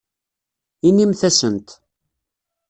[0.87, 1.67] Inimt-asent.